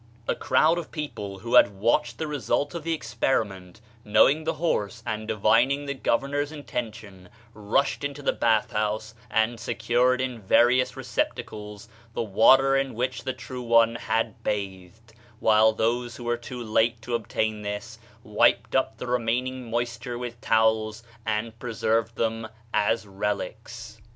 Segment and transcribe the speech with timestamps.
[0.27, 4.55] A crowd of people who had watched the re sult of the experiment, knowing the
[4.55, 10.93] horse and divining the governor's intention, rushed into the bath house and secured in various
[10.93, 16.35] recept acles the water in which the True One had bathed, while those who were
[16.35, 22.47] too late to obtain this, wiped up the remaining moisture with towels, and preserved them
[22.73, 23.99] as relics.